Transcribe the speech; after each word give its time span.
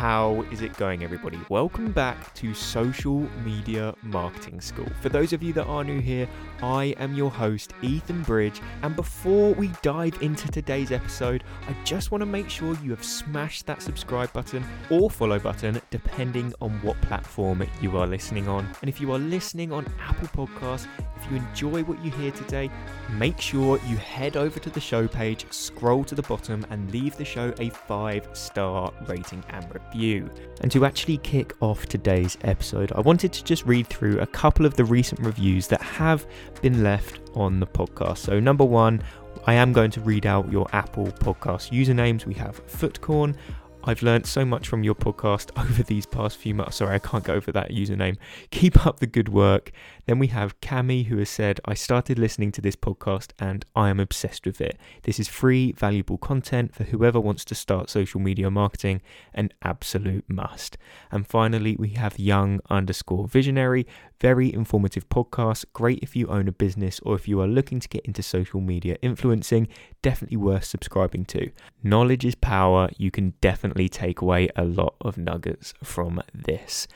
How 0.00 0.46
is 0.50 0.62
it 0.62 0.74
going, 0.78 1.04
everybody? 1.04 1.38
Welcome 1.50 1.92
back 1.92 2.32
to 2.36 2.54
Social 2.54 3.18
Media 3.44 3.94
Marketing 4.02 4.58
School. 4.58 4.88
For 5.02 5.10
those 5.10 5.34
of 5.34 5.42
you 5.42 5.52
that 5.52 5.66
are 5.66 5.84
new 5.84 6.00
here, 6.00 6.26
I 6.62 6.94
am 6.98 7.12
your 7.12 7.30
host, 7.30 7.74
Ethan 7.82 8.22
Bridge. 8.22 8.62
And 8.80 8.96
before 8.96 9.52
we 9.52 9.70
dive 9.82 10.16
into 10.22 10.48
today's 10.48 10.90
episode, 10.90 11.44
I 11.68 11.74
just 11.84 12.12
want 12.12 12.22
to 12.22 12.26
make 12.26 12.48
sure 12.48 12.78
you 12.82 12.88
have 12.92 13.04
smashed 13.04 13.66
that 13.66 13.82
subscribe 13.82 14.32
button 14.32 14.64
or 14.88 15.10
follow 15.10 15.38
button, 15.38 15.79
depending 15.90 16.54
on 16.60 16.70
what 16.82 17.00
platform 17.02 17.64
you 17.80 17.96
are 17.96 18.06
listening 18.06 18.48
on. 18.48 18.66
And 18.80 18.88
if 18.88 19.00
you 19.00 19.12
are 19.12 19.18
listening 19.18 19.72
on 19.72 19.86
Apple 20.00 20.28
Podcasts, 20.28 20.86
if 21.16 21.30
you 21.30 21.36
enjoy 21.36 21.82
what 21.82 22.02
you 22.04 22.10
hear 22.12 22.30
today, 22.30 22.70
make 23.10 23.40
sure 23.40 23.78
you 23.86 23.96
head 23.96 24.36
over 24.36 24.58
to 24.60 24.70
the 24.70 24.80
show 24.80 25.08
page, 25.08 25.46
scroll 25.50 26.04
to 26.04 26.14
the 26.14 26.22
bottom, 26.22 26.64
and 26.70 26.90
leave 26.92 27.16
the 27.16 27.24
show 27.24 27.52
a 27.58 27.70
five 27.70 28.28
star 28.32 28.92
rating 29.06 29.42
and 29.50 29.66
review. 29.74 30.30
And 30.60 30.70
to 30.72 30.84
actually 30.84 31.18
kick 31.18 31.54
off 31.60 31.86
today's 31.86 32.38
episode, 32.42 32.92
I 32.92 33.00
wanted 33.00 33.32
to 33.32 33.44
just 33.44 33.66
read 33.66 33.86
through 33.88 34.20
a 34.20 34.26
couple 34.26 34.66
of 34.66 34.74
the 34.74 34.84
recent 34.84 35.20
reviews 35.20 35.66
that 35.68 35.82
have 35.82 36.26
been 36.62 36.82
left 36.82 37.20
on 37.34 37.60
the 37.60 37.66
podcast. 37.66 38.18
So, 38.18 38.38
number 38.40 38.64
one, 38.64 39.02
I 39.46 39.54
am 39.54 39.72
going 39.72 39.90
to 39.92 40.00
read 40.00 40.26
out 40.26 40.50
your 40.52 40.66
Apple 40.72 41.06
podcast 41.06 41.70
usernames. 41.70 42.26
We 42.26 42.34
have 42.34 42.64
Footcorn, 42.66 43.36
I've 43.84 44.02
learned 44.02 44.26
so 44.26 44.44
much 44.44 44.68
from 44.68 44.84
your 44.84 44.94
podcast 44.94 45.50
over 45.70 45.82
these 45.82 46.06
past 46.06 46.36
few 46.36 46.54
months. 46.54 46.76
Sorry, 46.76 46.94
I 46.94 46.98
can't 46.98 47.24
go 47.24 47.34
over 47.34 47.52
that 47.52 47.70
username. 47.70 48.16
Keep 48.50 48.86
up 48.86 49.00
the 49.00 49.06
good 49.06 49.28
work. 49.28 49.72
Then 50.06 50.18
we 50.18 50.28
have 50.28 50.60
Cami, 50.60 51.06
who 51.06 51.18
has 51.18 51.30
said, 51.30 51.60
I 51.64 51.74
started 51.74 52.18
listening 52.18 52.52
to 52.52 52.60
this 52.60 52.76
podcast 52.76 53.32
and 53.38 53.64
I 53.74 53.90
am 53.90 54.00
obsessed 54.00 54.46
with 54.46 54.60
it. 54.60 54.78
This 55.02 55.20
is 55.20 55.28
free, 55.28 55.72
valuable 55.72 56.18
content 56.18 56.74
for 56.74 56.84
whoever 56.84 57.20
wants 57.20 57.44
to 57.46 57.54
start 57.54 57.90
social 57.90 58.20
media 58.20 58.50
marketing, 58.50 59.02
an 59.34 59.50
absolute 59.62 60.24
must. 60.28 60.76
And 61.10 61.26
finally, 61.26 61.76
we 61.78 61.90
have 61.90 62.18
Young 62.18 62.60
underscore 62.68 63.28
visionary, 63.28 63.86
very 64.20 64.52
informative 64.52 65.08
podcast. 65.08 65.64
Great 65.72 66.00
if 66.02 66.14
you 66.14 66.26
own 66.28 66.48
a 66.48 66.52
business 66.52 67.00
or 67.00 67.14
if 67.14 67.26
you 67.26 67.40
are 67.40 67.46
looking 67.46 67.80
to 67.80 67.88
get 67.88 68.04
into 68.04 68.22
social 68.22 68.60
media 68.60 68.96
influencing. 69.02 69.68
Definitely 70.02 70.36
worth 70.36 70.64
subscribing 70.64 71.24
to. 71.26 71.50
Knowledge 71.82 72.24
is 72.24 72.34
power. 72.34 72.88
You 72.96 73.10
can 73.10 73.34
definitely 73.40 73.88
take 73.88 74.20
away 74.20 74.48
a 74.56 74.64
lot 74.64 74.94
of 75.00 75.16
nuggets 75.16 75.74
from 75.82 76.22
this. 76.34 76.86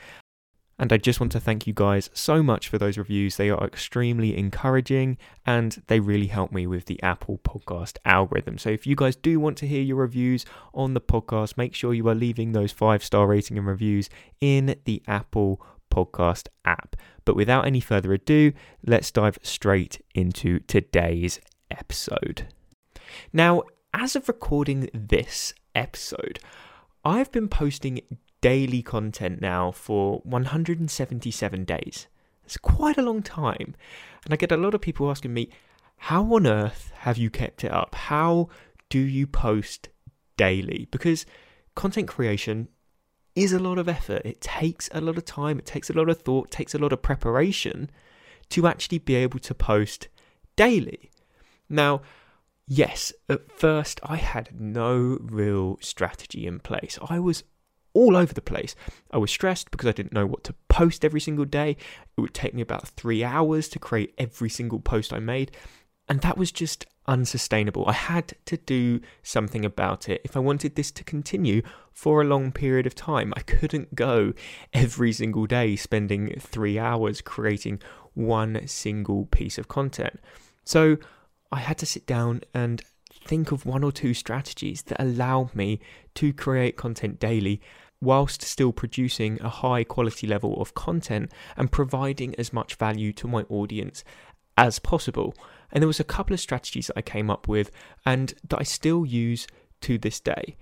And 0.77 0.91
I 0.91 0.97
just 0.97 1.21
want 1.21 1.31
to 1.31 1.39
thank 1.39 1.65
you 1.65 1.73
guys 1.73 2.09
so 2.13 2.43
much 2.43 2.67
for 2.67 2.77
those 2.77 2.97
reviews. 2.97 3.37
They 3.37 3.49
are 3.49 3.63
extremely 3.63 4.37
encouraging 4.37 5.17
and 5.45 5.81
they 5.87 6.01
really 6.01 6.27
help 6.27 6.51
me 6.51 6.67
with 6.67 6.85
the 6.85 7.01
Apple 7.01 7.39
podcast 7.39 7.97
algorithm. 8.03 8.57
So 8.57 8.69
if 8.69 8.85
you 8.85 8.95
guys 8.95 9.15
do 9.15 9.39
want 9.39 9.57
to 9.59 9.67
hear 9.67 9.81
your 9.81 9.97
reviews 9.97 10.45
on 10.73 10.93
the 10.93 11.01
podcast, 11.01 11.55
make 11.55 11.73
sure 11.73 11.93
you 11.93 12.07
are 12.09 12.15
leaving 12.15 12.51
those 12.51 12.73
five 12.73 13.03
star 13.03 13.27
rating 13.27 13.57
and 13.57 13.65
reviews 13.65 14.09
in 14.41 14.75
the 14.83 15.01
Apple 15.07 15.61
podcast 15.89 16.47
app. 16.65 16.97
But 17.23 17.37
without 17.37 17.65
any 17.65 17.79
further 17.79 18.11
ado, 18.11 18.51
let's 18.85 19.11
dive 19.11 19.39
straight 19.41 20.03
into 20.13 20.59
today's 20.59 21.39
episode. 21.71 22.47
Now, 23.31 23.63
as 23.93 24.17
of 24.17 24.27
recording 24.27 24.89
this 24.93 25.53
episode, 25.73 26.39
I've 27.05 27.31
been 27.31 27.47
posting 27.47 28.01
daily 28.41 28.81
content 28.81 29.41
now 29.41 29.71
for 29.71 30.21
177 30.23 31.63
days. 31.63 32.07
It's 32.43 32.57
quite 32.57 32.97
a 32.97 33.01
long 33.01 33.23
time. 33.23 33.75
And 34.23 34.33
I 34.33 34.37
get 34.37 34.51
a 34.51 34.57
lot 34.57 34.73
of 34.73 34.81
people 34.81 35.09
asking 35.09 35.33
me, 35.33 35.49
how 35.97 36.23
on 36.35 36.45
earth 36.45 36.91
have 36.97 37.17
you 37.17 37.29
kept 37.29 37.63
it 37.63 37.71
up? 37.71 37.95
How 37.95 38.49
do 38.89 38.99
you 38.99 39.25
post 39.25 39.89
daily? 40.37 40.87
Because 40.91 41.25
content 41.75 42.07
creation 42.07 42.67
is 43.35 43.51
a 43.51 43.59
lot 43.59 43.77
of 43.77 43.89
effort. 43.89 44.21
It 44.23 44.41
takes 44.41 44.89
a 44.93 45.01
lot 45.01 45.17
of 45.17 45.25
time, 45.25 45.59
it 45.59 45.65
takes 45.65 45.89
a 45.89 45.93
lot 45.93 46.09
of 46.09 46.21
thought, 46.21 46.51
takes 46.51 46.73
a 46.73 46.77
lot 46.77 46.93
of 46.93 47.01
preparation 47.01 47.89
to 48.49 48.67
actually 48.67 48.99
be 48.99 49.15
able 49.15 49.39
to 49.39 49.53
post 49.53 50.07
daily. 50.55 51.09
Now, 51.67 52.01
yes, 52.67 53.11
at 53.27 53.51
first 53.51 53.99
I 54.03 54.17
had 54.17 54.59
no 54.59 55.17
real 55.21 55.77
strategy 55.81 56.45
in 56.45 56.59
place. 56.59 56.97
I 57.09 57.19
was 57.19 57.43
all 57.95 58.15
over 58.15 58.33
the 58.33 58.41
place. 58.41 58.75
I 59.09 59.17
was 59.17 59.31
stressed 59.31 59.71
because 59.71 59.89
I 59.89 59.93
didn't 59.93 60.13
know 60.13 60.27
what 60.27 60.43
to 60.43 60.53
post 60.67 61.03
every 61.03 61.21
single 61.21 61.45
day. 61.45 61.77
It 62.15 62.21
would 62.21 62.35
take 62.35 62.53
me 62.53 62.61
about 62.61 62.89
three 62.89 63.23
hours 63.23 63.67
to 63.69 63.79
create 63.79 64.13
every 64.19 64.49
single 64.49 64.79
post 64.79 65.11
I 65.11 65.19
made. 65.19 65.51
And 66.07 66.21
that 66.21 66.37
was 66.37 66.51
just 66.51 66.85
unsustainable. 67.07 67.85
I 67.87 67.93
had 67.93 68.33
to 68.45 68.57
do 68.57 68.99
something 69.23 69.65
about 69.65 70.09
it. 70.09 70.21
If 70.23 70.35
I 70.35 70.39
wanted 70.39 70.75
this 70.75 70.91
to 70.91 71.03
continue 71.03 71.61
for 71.91 72.21
a 72.21 72.25
long 72.25 72.51
period 72.51 72.85
of 72.85 72.93
time, 72.93 73.33
I 73.35 73.41
couldn't 73.41 73.95
go 73.95 74.33
every 74.73 75.13
single 75.13 75.45
day 75.45 75.75
spending 75.75 76.35
three 76.39 76.77
hours 76.77 77.21
creating 77.21 77.81
one 78.13 78.67
single 78.67 79.25
piece 79.25 79.57
of 79.57 79.67
content. 79.67 80.19
So 80.63 80.97
I 81.51 81.59
had 81.59 81.77
to 81.79 81.85
sit 81.85 82.05
down 82.05 82.41
and 82.53 82.83
think 83.23 83.51
of 83.51 83.65
one 83.65 83.83
or 83.83 83.91
two 83.91 84.13
strategies 84.13 84.83
that 84.83 85.01
allow 85.01 85.49
me 85.53 85.79
to 86.15 86.33
create 86.33 86.77
content 86.77 87.19
daily 87.19 87.61
whilst 88.05 88.41
still 88.41 88.71
producing 88.71 89.41
a 89.41 89.49
high 89.49 89.83
quality 89.83 90.27
level 90.27 90.61
of 90.61 90.73
content 90.73 91.31
and 91.57 91.71
providing 91.71 92.35
as 92.35 92.53
much 92.53 92.75
value 92.75 93.11
to 93.13 93.27
my 93.27 93.41
audience 93.49 94.03
as 94.57 94.79
possible. 94.79 95.33
And 95.71 95.81
there 95.81 95.87
was 95.87 95.99
a 95.99 96.05
couple 96.05 96.33
of 96.33 96.39
strategies 96.39 96.87
that 96.87 96.97
I 96.97 97.01
came 97.01 97.29
up 97.29 97.47
with 97.47 97.71
and 98.05 98.33
that 98.47 98.59
I 98.59 98.63
still 98.63 99.05
use 99.05 99.47
to 99.81 99.97
this 99.97 100.19
day. 100.19 100.55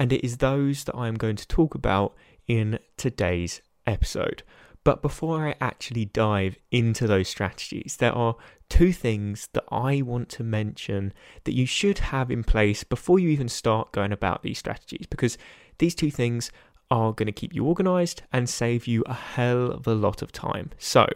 And 0.00 0.12
it 0.12 0.24
is 0.24 0.38
those 0.38 0.84
that 0.84 0.96
I 0.96 1.08
am 1.08 1.14
going 1.14 1.36
to 1.36 1.46
talk 1.46 1.74
about 1.74 2.14
in 2.48 2.78
today's 2.96 3.60
episode. 3.86 4.42
But 4.84 5.02
before 5.02 5.48
I 5.48 5.56
actually 5.60 6.04
dive 6.04 6.56
into 6.70 7.08
those 7.08 7.28
strategies, 7.28 7.96
there 7.98 8.12
are 8.12 8.36
two 8.68 8.92
things 8.92 9.48
that 9.52 9.64
I 9.70 10.02
want 10.02 10.28
to 10.30 10.44
mention 10.44 11.12
that 11.44 11.54
you 11.54 11.66
should 11.66 11.98
have 11.98 12.30
in 12.30 12.44
place 12.44 12.84
before 12.84 13.18
you 13.18 13.28
even 13.30 13.48
start 13.48 13.90
going 13.92 14.12
about 14.12 14.42
these 14.42 14.58
strategies 14.58 15.06
because 15.08 15.38
these 15.78 15.94
two 15.94 16.10
things 16.10 16.52
are 16.90 17.12
going 17.12 17.26
to 17.26 17.32
keep 17.32 17.54
you 17.54 17.64
organized 17.64 18.22
and 18.32 18.48
save 18.48 18.86
you 18.86 19.02
a 19.06 19.14
hell 19.14 19.70
of 19.72 19.86
a 19.86 19.94
lot 19.94 20.22
of 20.22 20.32
time. 20.32 20.70
So, 20.78 21.06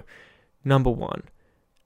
number 0.64 0.90
one, 0.90 1.22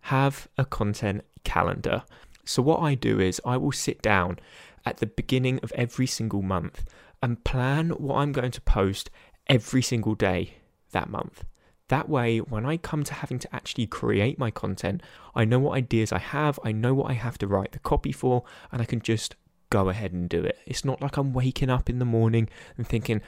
have 0.02 0.48
a 0.56 0.64
content 0.64 1.24
calendar. 1.44 2.04
So, 2.44 2.62
what 2.62 2.80
I 2.80 2.94
do 2.94 3.20
is 3.20 3.40
I 3.44 3.56
will 3.56 3.72
sit 3.72 4.02
down 4.02 4.38
at 4.84 4.98
the 4.98 5.06
beginning 5.06 5.60
of 5.62 5.72
every 5.72 6.06
single 6.06 6.42
month 6.42 6.84
and 7.22 7.42
plan 7.44 7.90
what 7.90 8.16
I'm 8.16 8.32
going 8.32 8.50
to 8.50 8.60
post 8.60 9.10
every 9.46 9.82
single 9.82 10.14
day 10.14 10.54
that 10.92 11.08
month. 11.08 11.44
That 11.88 12.08
way, 12.08 12.38
when 12.38 12.64
I 12.64 12.78
come 12.78 13.04
to 13.04 13.14
having 13.14 13.38
to 13.40 13.54
actually 13.54 13.86
create 13.86 14.38
my 14.38 14.50
content, 14.50 15.02
I 15.34 15.44
know 15.44 15.58
what 15.58 15.76
ideas 15.76 16.12
I 16.12 16.18
have, 16.18 16.58
I 16.64 16.72
know 16.72 16.94
what 16.94 17.10
I 17.10 17.14
have 17.14 17.36
to 17.38 17.46
write 17.46 17.72
the 17.72 17.78
copy 17.78 18.12
for, 18.12 18.44
and 18.72 18.80
I 18.80 18.86
can 18.86 19.00
just 19.00 19.36
go 19.68 19.88
ahead 19.88 20.12
and 20.12 20.28
do 20.28 20.42
it. 20.42 20.58
It's 20.66 20.84
not 20.84 21.02
like 21.02 21.16
I'm 21.16 21.32
waking 21.32 21.68
up 21.68 21.90
in 21.90 21.98
the 21.98 22.04
morning 22.04 22.48
and 22.78 22.86
thinking, 22.86 23.20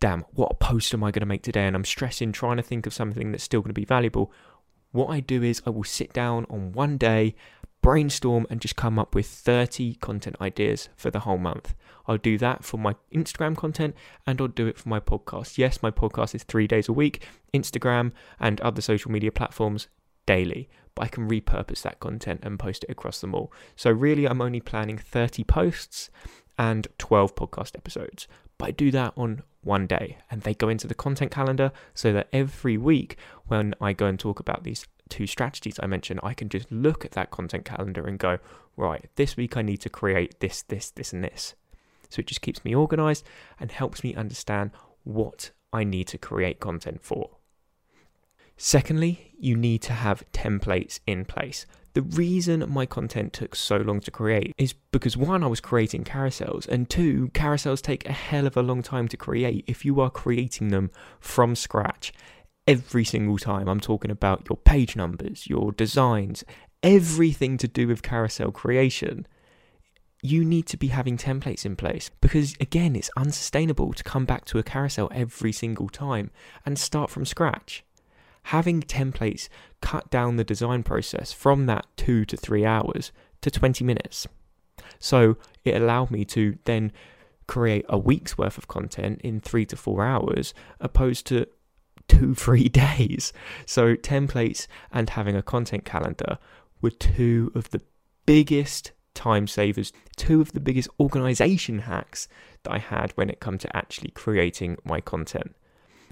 damn, 0.00 0.24
what 0.32 0.60
post 0.60 0.94
am 0.94 1.02
I 1.02 1.10
going 1.10 1.20
to 1.20 1.26
make 1.26 1.42
today? 1.42 1.66
And 1.66 1.74
I'm 1.74 1.84
stressing 1.84 2.32
trying 2.32 2.56
to 2.56 2.62
think 2.62 2.86
of 2.86 2.94
something 2.94 3.32
that's 3.32 3.44
still 3.44 3.60
going 3.60 3.70
to 3.70 3.74
be 3.74 3.84
valuable. 3.84 4.32
What 4.92 5.08
I 5.08 5.20
do 5.20 5.42
is 5.42 5.62
I 5.66 5.70
will 5.70 5.84
sit 5.84 6.12
down 6.12 6.46
on 6.48 6.72
one 6.72 6.96
day, 6.96 7.34
brainstorm, 7.82 8.46
and 8.48 8.60
just 8.60 8.76
come 8.76 8.98
up 8.98 9.14
with 9.14 9.26
30 9.26 9.94
content 9.96 10.36
ideas 10.40 10.88
for 10.96 11.10
the 11.10 11.20
whole 11.20 11.38
month. 11.38 11.74
I'll 12.06 12.16
do 12.16 12.38
that 12.38 12.64
for 12.64 12.78
my 12.78 12.94
Instagram 13.14 13.56
content 13.56 13.94
and 14.26 14.40
I'll 14.40 14.48
do 14.48 14.66
it 14.66 14.78
for 14.78 14.88
my 14.88 15.00
podcast. 15.00 15.58
Yes, 15.58 15.82
my 15.82 15.90
podcast 15.90 16.34
is 16.34 16.42
three 16.42 16.66
days 16.66 16.88
a 16.88 16.92
week, 16.92 17.26
Instagram 17.52 18.12
and 18.40 18.60
other 18.60 18.80
social 18.80 19.10
media 19.10 19.30
platforms 19.30 19.88
daily, 20.24 20.70
but 20.94 21.04
I 21.04 21.08
can 21.08 21.28
repurpose 21.28 21.82
that 21.82 22.00
content 22.00 22.40
and 22.42 22.58
post 22.58 22.84
it 22.84 22.90
across 22.90 23.20
them 23.20 23.34
all. 23.34 23.52
So, 23.76 23.90
really, 23.90 24.26
I'm 24.26 24.40
only 24.40 24.60
planning 24.60 24.96
30 24.96 25.44
posts 25.44 26.08
and 26.58 26.88
12 26.98 27.34
podcast 27.34 27.76
episodes. 27.76 28.26
But 28.56 28.68
I 28.68 28.70
do 28.72 28.90
that 28.90 29.12
on 29.16 29.42
one 29.68 29.86
day 29.86 30.16
and 30.30 30.42
they 30.42 30.54
go 30.54 30.68
into 30.68 30.88
the 30.88 30.94
content 30.94 31.30
calendar 31.30 31.70
so 31.94 32.12
that 32.12 32.28
every 32.32 32.76
week 32.76 33.16
when 33.46 33.74
I 33.80 33.92
go 33.92 34.06
and 34.06 34.18
talk 34.18 34.40
about 34.40 34.64
these 34.64 34.86
two 35.08 35.26
strategies 35.26 35.78
I 35.80 35.86
mentioned, 35.86 36.20
I 36.22 36.34
can 36.34 36.48
just 36.48 36.72
look 36.72 37.04
at 37.04 37.12
that 37.12 37.30
content 37.30 37.64
calendar 37.64 38.06
and 38.06 38.18
go, 38.18 38.38
right, 38.76 39.08
this 39.14 39.36
week 39.36 39.56
I 39.56 39.62
need 39.62 39.80
to 39.82 39.90
create 39.90 40.40
this, 40.40 40.62
this, 40.62 40.90
this, 40.90 41.12
and 41.12 41.22
this. 41.22 41.54
So 42.08 42.20
it 42.20 42.26
just 42.26 42.40
keeps 42.40 42.64
me 42.64 42.74
organized 42.74 43.24
and 43.60 43.70
helps 43.70 44.02
me 44.02 44.14
understand 44.14 44.70
what 45.04 45.50
I 45.72 45.84
need 45.84 46.08
to 46.08 46.18
create 46.18 46.58
content 46.58 47.02
for. 47.02 47.30
Secondly, 48.56 49.32
you 49.38 49.56
need 49.56 49.82
to 49.82 49.92
have 49.92 50.24
templates 50.32 50.98
in 51.06 51.24
place. 51.24 51.66
The 51.98 52.16
reason 52.16 52.64
my 52.68 52.86
content 52.86 53.32
took 53.32 53.56
so 53.56 53.78
long 53.78 53.98
to 54.02 54.12
create 54.12 54.54
is 54.56 54.72
because 54.92 55.16
one, 55.16 55.42
I 55.42 55.48
was 55.48 55.58
creating 55.58 56.04
carousels, 56.04 56.68
and 56.68 56.88
two, 56.88 57.28
carousels 57.34 57.82
take 57.82 58.08
a 58.08 58.12
hell 58.12 58.46
of 58.46 58.56
a 58.56 58.62
long 58.62 58.82
time 58.82 59.08
to 59.08 59.16
create 59.16 59.64
if 59.66 59.84
you 59.84 60.00
are 60.00 60.08
creating 60.08 60.68
them 60.68 60.92
from 61.18 61.56
scratch 61.56 62.12
every 62.68 63.04
single 63.04 63.36
time. 63.36 63.68
I'm 63.68 63.80
talking 63.80 64.12
about 64.12 64.46
your 64.48 64.58
page 64.58 64.94
numbers, 64.94 65.48
your 65.48 65.72
designs, 65.72 66.44
everything 66.84 67.56
to 67.58 67.66
do 67.66 67.88
with 67.88 68.04
carousel 68.04 68.52
creation. 68.52 69.26
you 70.22 70.44
need 70.44 70.66
to 70.66 70.76
be 70.76 70.88
having 70.88 71.16
templates 71.16 71.64
in 71.64 71.76
place 71.76 72.10
because, 72.20 72.54
again, 72.60 72.96
it's 72.96 73.10
unsustainable 73.16 73.92
to 73.92 74.02
come 74.02 74.24
back 74.24 74.44
to 74.46 74.58
a 74.58 74.62
carousel 74.62 75.10
every 75.14 75.52
single 75.52 75.88
time 75.88 76.30
and 76.66 76.78
start 76.78 77.10
from 77.10 77.24
scratch. 77.24 77.84
Having 78.48 78.84
templates 78.84 79.50
cut 79.82 80.10
down 80.10 80.36
the 80.36 80.42
design 80.44 80.82
process 80.82 81.34
from 81.34 81.66
that 81.66 81.84
two 81.98 82.24
to 82.24 82.34
three 82.34 82.64
hours 82.64 83.12
to 83.42 83.50
20 83.50 83.84
minutes. 83.84 84.26
So 84.98 85.36
it 85.66 85.76
allowed 85.76 86.10
me 86.10 86.24
to 86.24 86.56
then 86.64 86.90
create 87.46 87.84
a 87.90 87.98
week's 87.98 88.38
worth 88.38 88.56
of 88.56 88.66
content 88.66 89.20
in 89.22 89.40
three 89.40 89.66
to 89.66 89.76
four 89.76 90.02
hours 90.02 90.54
opposed 90.80 91.26
to 91.26 91.44
two, 92.08 92.34
three 92.44 92.70
days. 92.70 93.34
So 93.66 93.96
templates 93.96 94.66
and 94.90 95.10
having 95.10 95.36
a 95.36 95.42
content 95.42 95.84
calendar 95.84 96.38
were 96.80 96.88
two 96.88 97.52
of 97.54 97.68
the 97.68 97.82
biggest 98.24 98.92
time 99.12 99.46
savers, 99.46 99.92
two 100.16 100.40
of 100.40 100.52
the 100.52 100.60
biggest 100.60 100.88
organization 100.98 101.80
hacks 101.80 102.28
that 102.62 102.72
I 102.72 102.78
had 102.78 103.12
when 103.12 103.28
it 103.28 103.40
come 103.40 103.58
to 103.58 103.76
actually 103.76 104.12
creating 104.12 104.78
my 104.84 105.02
content. 105.02 105.54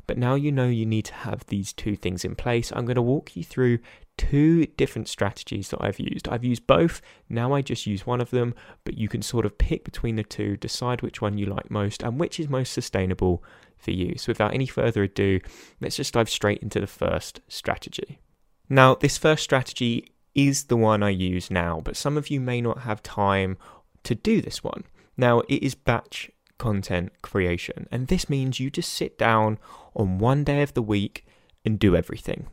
But 0.06 0.19
now 0.19 0.35
you 0.35 0.53
know 0.53 0.69
you 0.69 0.87
need 0.87 1.05
to 1.06 1.14
have 1.14 1.47
these 1.47 1.73
two 1.73 1.97
things 1.97 2.25
in 2.25 2.37
place. 2.37 2.73
I'm 2.73 2.85
going 2.87 2.97
to 2.97 3.03
walk 3.03 3.37
you 3.37 3.43
through 3.43 3.81
two 4.17 4.67
different 4.67 5.08
strategies 5.08 5.69
that 5.70 5.82
I've 5.82 5.99
used. 5.99 6.29
I've 6.29 6.44
used 6.44 6.67
both, 6.67 7.03
now 7.29 7.53
I 7.53 7.61
just 7.61 7.87
use 7.87 8.06
one 8.06 8.20
of 8.20 8.31
them, 8.31 8.55
but 8.85 8.97
you 8.97 9.08
can 9.08 9.23
sort 9.23 9.44
of 9.44 9.58
pick 9.58 9.85
between 9.85 10.17
the 10.17 10.23
two, 10.23 10.56
decide 10.56 11.03
which 11.03 11.20
one 11.20 11.38
you 11.38 11.47
like 11.47 11.70
most 11.70 12.03
and 12.03 12.19
which 12.19 12.41
is 12.41 12.49
most 12.49 12.73
sustainable 12.73 13.43
for 13.76 13.91
you. 13.91 14.17
So 14.17 14.31
without 14.31 14.55
any 14.55 14.67
further 14.67 15.03
ado, 15.03 15.41
let's 15.81 15.97
just 15.97 16.14
dive 16.14 16.31
straight 16.31 16.62
into 16.62 16.81
the 16.81 16.87
first 16.87 17.41
strategy. 17.49 18.20
Now, 18.69 18.94
this 18.94 19.19
first 19.19 19.43
strategy 19.43 20.12
is 20.35 20.64
the 20.64 20.76
one 20.76 21.02
I 21.02 21.11
use 21.11 21.50
now, 21.50 21.81
but 21.85 21.97
some 21.97 22.17
of 22.17 22.31
you 22.31 22.41
may 22.41 22.61
not 22.61 22.81
have 22.81 23.02
time 23.02 23.59
to 24.05 24.14
do 24.14 24.41
this 24.41 24.62
one. 24.62 24.85
Now, 25.17 25.41
it 25.41 25.62
is 25.62 25.75
batch 25.75 26.31
content 26.58 27.12
creation, 27.23 27.88
and 27.91 28.08
this 28.08 28.29
means 28.29 28.61
you 28.61 28.70
just 28.70 28.93
sit 28.93 29.19
down 29.19 29.58
on 29.94 30.19
one 30.19 30.44
day 30.44 30.62
of 30.62 30.75
the 30.75 30.82
week 30.82 31.26
and 31.64 31.79
do 31.79 31.97
everything. 31.97 32.47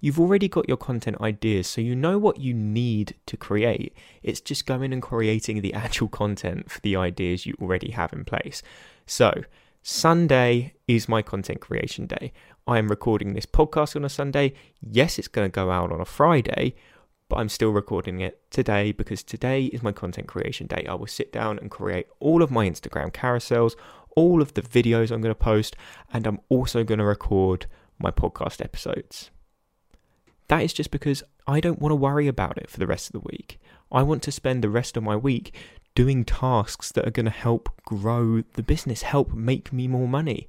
You've 0.00 0.20
already 0.20 0.48
got 0.48 0.68
your 0.68 0.76
content 0.76 1.20
ideas, 1.20 1.66
so 1.66 1.80
you 1.80 1.94
know 1.94 2.18
what 2.18 2.38
you 2.38 2.54
need 2.54 3.14
to 3.26 3.36
create. 3.36 3.94
It's 4.22 4.40
just 4.40 4.66
going 4.66 4.92
and 4.92 5.02
creating 5.02 5.60
the 5.60 5.74
actual 5.84 6.08
content 6.08 6.70
for 6.70 6.80
the 6.80 6.96
ideas 6.96 7.46
you 7.46 7.54
already 7.60 7.90
have 7.90 8.12
in 8.12 8.24
place. 8.24 8.62
So, 9.06 9.44
Sunday 9.82 10.72
is 10.88 11.08
my 11.08 11.20
content 11.20 11.60
creation 11.60 12.06
day. 12.06 12.32
I 12.66 12.78
am 12.78 12.88
recording 12.88 13.34
this 13.34 13.44
podcast 13.44 13.96
on 13.96 14.04
a 14.04 14.08
Sunday. 14.08 14.54
Yes, 14.80 15.18
it's 15.18 15.28
going 15.28 15.46
to 15.46 15.54
go 15.54 15.70
out 15.70 15.92
on 15.92 16.00
a 16.00 16.06
Friday, 16.06 16.74
but 17.28 17.36
I'm 17.36 17.48
still 17.48 17.70
recording 17.70 18.20
it 18.20 18.50
today 18.50 18.92
because 18.92 19.22
today 19.22 19.64
is 19.66 19.82
my 19.82 19.92
content 19.92 20.28
creation 20.28 20.66
day. 20.66 20.86
I 20.88 20.94
will 20.94 21.06
sit 21.06 21.32
down 21.32 21.58
and 21.58 21.70
create 21.70 22.06
all 22.20 22.42
of 22.42 22.50
my 22.50 22.68
Instagram 22.68 23.12
carousels, 23.12 23.74
all 24.16 24.42
of 24.42 24.54
the 24.54 24.62
videos 24.62 25.10
I'm 25.10 25.20
going 25.20 25.34
to 25.34 25.34
post, 25.34 25.76
and 26.12 26.26
I'm 26.26 26.40
also 26.48 26.84
going 26.84 26.98
to 26.98 27.04
record 27.04 27.66
my 27.98 28.10
podcast 28.10 28.62
episodes. 28.62 29.30
That 30.48 30.62
is 30.62 30.72
just 30.72 30.90
because 30.90 31.22
I 31.46 31.60
don't 31.60 31.80
want 31.80 31.92
to 31.92 31.96
worry 31.96 32.28
about 32.28 32.58
it 32.58 32.70
for 32.70 32.78
the 32.78 32.86
rest 32.86 33.08
of 33.08 33.12
the 33.12 33.28
week. 33.28 33.58
I 33.90 34.02
want 34.02 34.22
to 34.24 34.32
spend 34.32 34.62
the 34.62 34.68
rest 34.68 34.96
of 34.96 35.02
my 35.02 35.16
week 35.16 35.54
doing 35.94 36.24
tasks 36.24 36.92
that 36.92 37.06
are 37.06 37.12
going 37.12 37.24
to 37.26 37.30
help 37.30 37.70
grow 37.84 38.42
the 38.54 38.62
business, 38.62 39.02
help 39.02 39.32
make 39.32 39.72
me 39.72 39.88
more 39.88 40.08
money. 40.08 40.48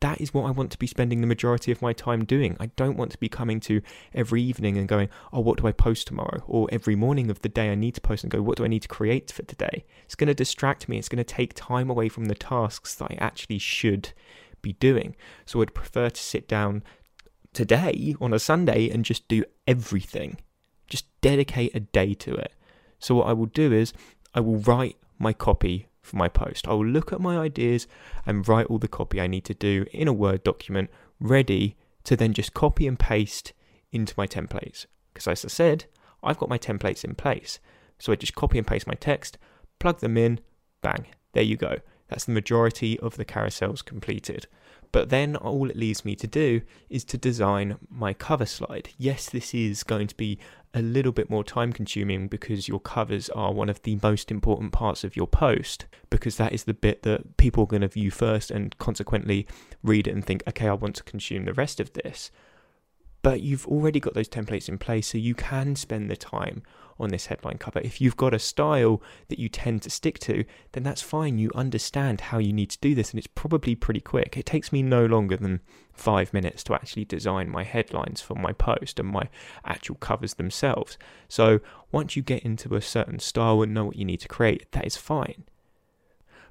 That 0.00 0.20
is 0.20 0.32
what 0.32 0.44
I 0.44 0.52
want 0.52 0.70
to 0.72 0.78
be 0.78 0.86
spending 0.86 1.20
the 1.20 1.26
majority 1.26 1.72
of 1.72 1.82
my 1.82 1.92
time 1.92 2.24
doing. 2.24 2.56
I 2.60 2.66
don't 2.76 2.96
want 2.96 3.10
to 3.12 3.18
be 3.18 3.28
coming 3.28 3.58
to 3.60 3.82
every 4.14 4.40
evening 4.42 4.76
and 4.76 4.86
going, 4.86 5.08
oh, 5.32 5.40
what 5.40 5.60
do 5.60 5.66
I 5.66 5.72
post 5.72 6.06
tomorrow? 6.06 6.42
Or 6.46 6.68
every 6.70 6.94
morning 6.94 7.30
of 7.30 7.42
the 7.42 7.48
day 7.48 7.70
I 7.70 7.74
need 7.74 7.96
to 7.96 8.00
post 8.00 8.22
and 8.22 8.30
go, 8.30 8.40
what 8.40 8.56
do 8.56 8.64
I 8.64 8.68
need 8.68 8.82
to 8.82 8.88
create 8.88 9.32
for 9.32 9.42
today? 9.42 9.84
It's 10.04 10.14
going 10.14 10.28
to 10.28 10.34
distract 10.34 10.88
me. 10.88 10.98
It's 10.98 11.08
going 11.08 11.18
to 11.18 11.24
take 11.24 11.52
time 11.54 11.90
away 11.90 12.08
from 12.08 12.26
the 12.26 12.36
tasks 12.36 12.94
that 12.94 13.10
I 13.10 13.16
actually 13.18 13.58
should 13.58 14.12
be 14.62 14.74
doing. 14.74 15.16
So 15.46 15.60
I'd 15.62 15.74
prefer 15.74 16.10
to 16.10 16.22
sit 16.22 16.46
down 16.46 16.84
today 17.52 18.14
on 18.20 18.32
a 18.32 18.38
Sunday 18.38 18.88
and 18.88 19.04
just 19.04 19.26
do 19.26 19.44
everything. 19.66 20.38
Just 20.86 21.06
dedicate 21.20 21.74
a 21.74 21.80
day 21.80 22.14
to 22.14 22.34
it. 22.34 22.52
So, 22.98 23.16
what 23.16 23.26
I 23.26 23.32
will 23.32 23.46
do 23.46 23.72
is 23.72 23.92
I 24.34 24.40
will 24.40 24.58
write 24.58 24.96
my 25.18 25.32
copy 25.32 25.86
for 26.08 26.16
my 26.16 26.28
post. 26.28 26.66
I 26.66 26.72
will 26.72 26.86
look 26.86 27.12
at 27.12 27.20
my 27.20 27.38
ideas 27.38 27.86
and 28.26 28.46
write 28.48 28.66
all 28.66 28.78
the 28.78 28.88
copy 28.88 29.20
I 29.20 29.26
need 29.26 29.44
to 29.44 29.54
do 29.54 29.86
in 29.92 30.08
a 30.08 30.12
Word 30.12 30.42
document 30.42 30.90
ready 31.20 31.76
to 32.04 32.16
then 32.16 32.32
just 32.32 32.54
copy 32.54 32.86
and 32.86 32.98
paste 32.98 33.52
into 33.92 34.14
my 34.16 34.26
templates. 34.26 34.86
Because, 35.12 35.28
as 35.28 35.44
I 35.44 35.48
said, 35.48 35.84
I've 36.22 36.38
got 36.38 36.48
my 36.48 36.58
templates 36.58 37.04
in 37.04 37.14
place. 37.14 37.60
So, 37.98 38.12
I 38.12 38.16
just 38.16 38.34
copy 38.34 38.58
and 38.58 38.66
paste 38.66 38.86
my 38.86 38.94
text, 38.94 39.38
plug 39.78 40.00
them 40.00 40.16
in, 40.16 40.40
bang, 40.82 41.06
there 41.32 41.42
you 41.42 41.56
go. 41.56 41.78
That's 42.08 42.24
the 42.24 42.32
majority 42.32 42.98
of 43.00 43.16
the 43.16 43.24
carousels 43.24 43.84
completed. 43.84 44.46
But 44.90 45.10
then 45.10 45.36
all 45.36 45.68
it 45.68 45.76
leaves 45.76 46.04
me 46.04 46.16
to 46.16 46.26
do 46.26 46.62
is 46.88 47.04
to 47.04 47.18
design 47.18 47.78
my 47.90 48.14
cover 48.14 48.46
slide. 48.46 48.90
Yes, 48.96 49.28
this 49.28 49.54
is 49.54 49.82
going 49.82 50.06
to 50.08 50.16
be 50.16 50.38
a 50.74 50.82
little 50.82 51.12
bit 51.12 51.30
more 51.30 51.44
time 51.44 51.72
consuming 51.72 52.28
because 52.28 52.68
your 52.68 52.80
covers 52.80 53.28
are 53.30 53.52
one 53.52 53.68
of 53.68 53.82
the 53.82 53.98
most 54.02 54.30
important 54.30 54.72
parts 54.72 55.04
of 55.04 55.16
your 55.16 55.26
post 55.26 55.86
because 56.10 56.36
that 56.36 56.52
is 56.52 56.64
the 56.64 56.74
bit 56.74 57.02
that 57.02 57.36
people 57.36 57.64
are 57.64 57.68
going 57.68 57.82
to 57.82 57.88
view 57.88 58.10
first 58.10 58.50
and 58.50 58.76
consequently 58.78 59.46
read 59.82 60.06
it 60.06 60.14
and 60.14 60.24
think, 60.24 60.42
okay, 60.46 60.68
I 60.68 60.74
want 60.74 60.96
to 60.96 61.02
consume 61.04 61.44
the 61.44 61.54
rest 61.54 61.80
of 61.80 61.92
this 61.94 62.30
but 63.22 63.40
you've 63.40 63.66
already 63.66 64.00
got 64.00 64.14
those 64.14 64.28
templates 64.28 64.68
in 64.68 64.78
place 64.78 65.08
so 65.08 65.18
you 65.18 65.34
can 65.34 65.76
spend 65.76 66.10
the 66.10 66.16
time 66.16 66.62
on 67.00 67.10
this 67.10 67.26
headline 67.26 67.58
cover. 67.58 67.80
If 67.80 68.00
you've 68.00 68.16
got 68.16 68.34
a 68.34 68.38
style 68.38 69.02
that 69.28 69.38
you 69.38 69.48
tend 69.48 69.82
to 69.82 69.90
stick 69.90 70.18
to, 70.20 70.44
then 70.72 70.82
that's 70.82 71.02
fine. 71.02 71.38
You 71.38 71.50
understand 71.54 72.20
how 72.20 72.38
you 72.38 72.52
need 72.52 72.70
to 72.70 72.78
do 72.80 72.94
this, 72.94 73.10
and 73.10 73.18
it's 73.18 73.26
probably 73.26 73.74
pretty 73.74 74.00
quick. 74.00 74.36
It 74.36 74.46
takes 74.46 74.72
me 74.72 74.82
no 74.82 75.06
longer 75.06 75.36
than 75.36 75.60
five 75.92 76.32
minutes 76.32 76.62
to 76.64 76.74
actually 76.74 77.04
design 77.04 77.50
my 77.50 77.64
headlines 77.64 78.20
for 78.20 78.34
my 78.34 78.52
post 78.52 79.00
and 79.00 79.08
my 79.08 79.28
actual 79.64 79.96
covers 79.96 80.34
themselves. 80.34 80.96
So 81.28 81.60
once 81.92 82.16
you 82.16 82.22
get 82.22 82.44
into 82.44 82.74
a 82.74 82.82
certain 82.82 83.18
style 83.18 83.62
and 83.62 83.74
know 83.74 83.84
what 83.84 83.96
you 83.96 84.04
need 84.04 84.20
to 84.20 84.28
create, 84.28 84.70
that 84.72 84.86
is 84.86 84.96
fine. 84.96 85.44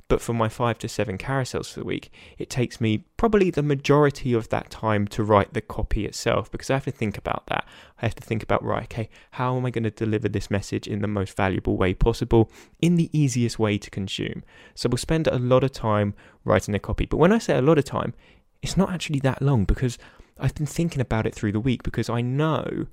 But 0.09 0.21
for 0.21 0.33
my 0.33 0.47
five 0.47 0.77
to 0.79 0.87
seven 0.87 1.17
carousels 1.17 1.71
for 1.71 1.81
the 1.81 1.85
week, 1.85 2.11
it 2.37 2.49
takes 2.49 2.79
me 2.79 3.05
probably 3.17 3.51
the 3.51 3.61
majority 3.61 4.33
of 4.33 4.47
that 4.49 4.69
time 4.69 5.05
to 5.09 5.23
write 5.23 5.53
the 5.53 5.61
copy 5.61 6.05
itself 6.05 6.49
because 6.49 6.69
I 6.69 6.75
have 6.75 6.85
to 6.85 6.91
think 6.91 7.17
about 7.17 7.45
that. 7.47 7.65
I 8.01 8.05
have 8.05 8.15
to 8.15 8.23
think 8.23 8.41
about, 8.41 8.63
right, 8.63 8.83
okay, 8.83 9.09
how 9.31 9.57
am 9.57 9.65
I 9.65 9.69
going 9.69 9.83
to 9.83 9.91
deliver 9.91 10.29
this 10.29 10.49
message 10.49 10.87
in 10.87 11.01
the 11.01 11.07
most 11.07 11.35
valuable 11.35 11.75
way 11.75 11.93
possible, 11.93 12.49
in 12.79 12.95
the 12.95 13.09
easiest 13.11 13.59
way 13.59 13.77
to 13.77 13.89
consume? 13.89 14.43
So 14.75 14.87
we'll 14.87 14.97
spend 14.97 15.27
a 15.27 15.39
lot 15.39 15.65
of 15.65 15.73
time 15.73 16.13
writing 16.45 16.71
the 16.71 16.79
copy. 16.79 17.05
But 17.05 17.17
when 17.17 17.33
I 17.33 17.39
say 17.39 17.57
a 17.57 17.61
lot 17.61 17.77
of 17.77 17.83
time, 17.83 18.13
it's 18.61 18.77
not 18.77 18.91
actually 18.91 19.19
that 19.21 19.41
long 19.41 19.65
because 19.65 19.97
I've 20.39 20.55
been 20.55 20.65
thinking 20.65 21.01
about 21.01 21.25
it 21.25 21.35
through 21.35 21.51
the 21.51 21.59
week 21.59 21.83
because 21.83 22.09
I 22.09 22.21
know 22.21 22.87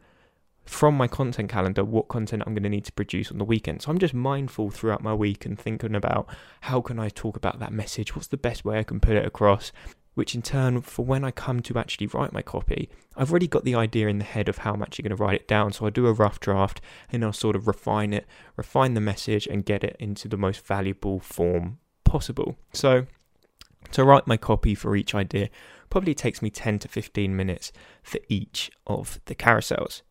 from 0.64 0.97
my 0.97 1.06
content 1.06 1.50
calendar 1.50 1.85
what 1.85 2.09
content 2.09 2.42
I'm 2.47 2.54
going 2.54 2.62
to 2.62 2.68
need 2.68 2.85
to 2.87 2.92
produce 2.92 3.30
on 3.30 3.38
the 3.38 3.44
weekend. 3.44 3.83
So 3.83 3.90
I'm 3.90 3.99
just 3.99 4.14
mindful 4.14 4.71
throughout 4.71 5.02
my 5.02 5.14
week 5.14 5.44
and 5.44 5.59
thinking 5.59 5.94
about 5.94 6.28
how 6.62 6.80
can 6.80 6.99
I 6.99 7.09
talk 7.09 7.37
about 7.37 7.59
that 7.61 7.73
message? 7.73 8.14
What's 8.14 8.28
the 8.28 8.37
best 8.37 8.64
way 8.64 8.78
I 8.78 8.83
can 8.83 9.00
put 9.00 9.16
it 9.16 9.26
across? 9.26 9.73
Which 10.14 10.35
in 10.35 10.42
turn, 10.42 10.80
for 10.80 11.04
when 11.04 11.25
I 11.25 11.33
come 11.33 11.61
to 11.62 11.78
actually 11.78 12.06
write 12.06 12.33
my 12.33 12.40
copy, 12.40 12.88
I've 13.16 13.30
already 13.30 13.49
got 13.49 13.64
the 13.64 13.75
idea 13.75 14.06
in 14.06 14.18
the 14.18 14.25
head 14.25 14.49
of 14.49 14.59
how 14.59 14.73
I'm 14.73 14.83
actually 14.83 15.02
going 15.02 15.16
to 15.16 15.23
write 15.23 15.40
it 15.40 15.49
down. 15.49 15.73
So 15.73 15.87
I 15.87 15.90
do 15.90 16.06
a 16.06 16.12
rough 16.12 16.38
draft 16.38 16.80
and 17.11 17.25
I'll 17.25 17.33
sort 17.33 17.56
of 17.56 17.66
refine 17.66 18.12
it, 18.12 18.25
refine 18.56 18.94
the 18.94 19.00
message, 19.00 19.47
and 19.47 19.64
get 19.64 19.83
it 19.83 19.97
into 19.99 20.28
the 20.28 20.37
most 20.37 20.64
valuable 20.64 21.18
form 21.18 21.78
possible. 22.04 22.56
So 22.73 23.06
to 23.90 24.04
write 24.04 24.26
my 24.26 24.37
copy 24.37 24.75
for 24.75 24.94
each 24.97 25.14
idea 25.14 25.50
probably 25.90 26.14
takes 26.14 26.40
me 26.40 26.50
10 26.50 26.78
to 26.80 26.88
15 26.88 27.37
minutes 27.37 27.73
for 28.02 28.21
each 28.28 28.71
of 28.87 29.21
the 29.26 29.35
carousels. 29.35 30.02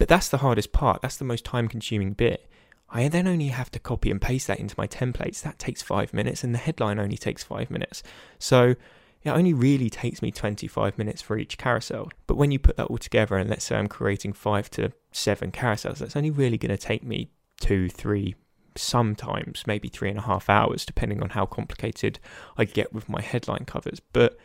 But 0.00 0.08
that's 0.08 0.30
the 0.30 0.38
hardest 0.38 0.72
part. 0.72 1.02
That's 1.02 1.18
the 1.18 1.26
most 1.26 1.44
time 1.44 1.68
consuming 1.68 2.14
bit. 2.14 2.48
I 2.88 3.06
then 3.08 3.28
only 3.28 3.48
have 3.48 3.70
to 3.72 3.78
copy 3.78 4.10
and 4.10 4.18
paste 4.18 4.46
that 4.46 4.58
into 4.58 4.74
my 4.78 4.86
templates. 4.86 5.42
That 5.42 5.58
takes 5.58 5.82
five 5.82 6.14
minutes, 6.14 6.42
and 6.42 6.54
the 6.54 6.58
headline 6.58 6.98
only 6.98 7.18
takes 7.18 7.44
five 7.44 7.70
minutes. 7.70 8.02
So 8.38 8.76
it 9.22 9.28
only 9.28 9.52
really 9.52 9.90
takes 9.90 10.22
me 10.22 10.30
25 10.30 10.96
minutes 10.96 11.20
for 11.20 11.36
each 11.36 11.58
carousel. 11.58 12.10
But 12.26 12.38
when 12.38 12.50
you 12.50 12.58
put 12.58 12.78
that 12.78 12.86
all 12.86 12.96
together, 12.96 13.36
and 13.36 13.50
let's 13.50 13.66
say 13.66 13.76
I'm 13.76 13.88
creating 13.88 14.32
five 14.32 14.70
to 14.70 14.90
seven 15.12 15.52
carousels, 15.52 15.98
that's 15.98 16.16
only 16.16 16.30
really 16.30 16.56
going 16.56 16.74
to 16.74 16.78
take 16.78 17.04
me 17.04 17.30
two, 17.60 17.90
three, 17.90 18.36
sometimes 18.76 19.66
maybe 19.66 19.88
three 19.88 20.08
and 20.08 20.18
a 20.18 20.22
half 20.22 20.48
hours, 20.48 20.86
depending 20.86 21.22
on 21.22 21.28
how 21.28 21.44
complicated 21.44 22.18
I 22.56 22.64
get 22.64 22.94
with 22.94 23.10
my 23.10 23.20
headline 23.20 23.66
covers. 23.66 24.00
But 24.14 24.38